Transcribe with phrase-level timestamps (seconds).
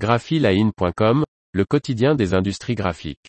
[0.00, 3.28] graphiline.com, le quotidien des industries graphiques.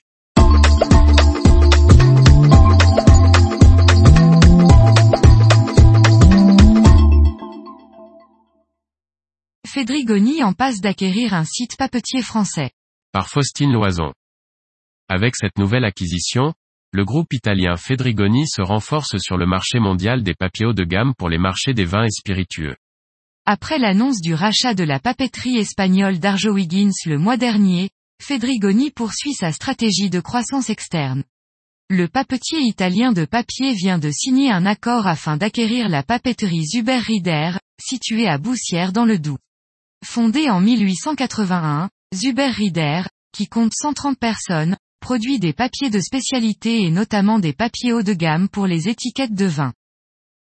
[9.67, 12.71] Fédrigoni en passe d'acquérir un site papetier français.
[13.11, 14.13] Par Faustine Loison.
[15.09, 16.53] Avec cette nouvelle acquisition,
[16.93, 21.13] le groupe italien Fedrigoni se renforce sur le marché mondial des papiers haut de gamme
[21.17, 22.77] pour les marchés des vins et spiritueux.
[23.53, 27.89] Après l'annonce du rachat de la papeterie espagnole d'Arjo Wiggins le mois dernier,
[28.23, 31.25] Fedrigoni poursuit sa stratégie de croissance externe.
[31.89, 36.99] Le papetier italien de papier vient de signer un accord afin d'acquérir la papeterie Zuber
[36.99, 39.37] Rieder, située à Boussière dans le Doubs.
[40.05, 43.01] Fondée en 1881, Zuber Rieder,
[43.33, 48.13] qui compte 130 personnes, produit des papiers de spécialité et notamment des papiers haut de
[48.13, 49.73] gamme pour les étiquettes de vin.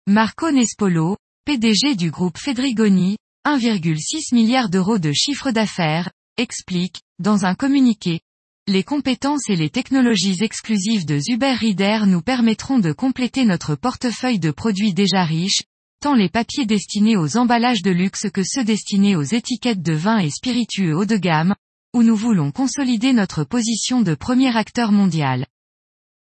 [0.07, 7.57] Marco Nespolo, PDG du groupe Fedrigoni, 1,6 milliard d'euros de chiffre d'affaires, explique, dans un
[7.57, 8.21] communiqué,
[8.69, 14.39] les compétences et les technologies exclusives de Zuber Rieder nous permettront de compléter notre portefeuille
[14.39, 15.65] de produits déjà riches,
[16.01, 20.19] tant les papiers destinés aux emballages de luxe que ceux destinés aux étiquettes de vin
[20.19, 21.57] et spiritueux haut de gamme,
[21.93, 25.49] où nous voulons consolider notre position de premier acteur mondial.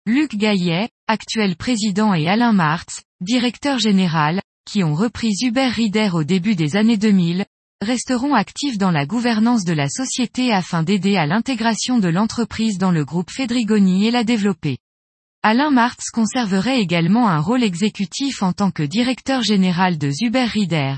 [0.05, 6.24] Luc Gaillet, actuel président et Alain Martz, directeur général, qui ont repris Zuber Rieder au
[6.24, 7.47] début des années 2000,
[7.80, 12.91] resteront actifs dans la gouvernance de la société afin d'aider à l'intégration de l'entreprise dans
[12.91, 14.77] le groupe Fedrigoni et la développer.
[15.42, 20.96] Alain Martz conserverait également un rôle exécutif en tant que directeur général de Zuber Rieder.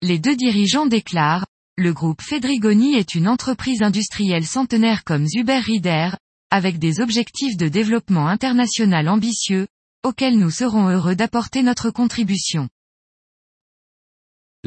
[0.00, 1.46] Les deux dirigeants déclarent,
[1.76, 6.10] le groupe Fedrigoni est une entreprise industrielle centenaire comme Zuber Rieder,
[6.52, 9.66] avec des objectifs de développement international ambitieux,
[10.04, 12.68] auxquels nous serons heureux d'apporter notre contribution.